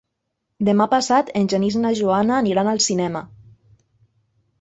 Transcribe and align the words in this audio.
Demà 0.69 0.85
passat 0.93 1.29
en 1.41 1.49
Genís 1.53 1.77
i 1.79 1.81
na 1.83 1.91
Joana 1.99 2.39
aniran 2.45 2.71
al 2.71 2.81
cinema. 2.87 3.23